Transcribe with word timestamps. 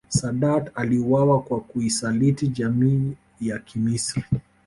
Saadat 0.09 0.71
aliuawa 0.75 1.41
kwa 1.41 1.59
kuisaliti 1.59 2.47
jamii 2.47 3.13
ya 3.41 3.59
Kimisri 3.59 4.23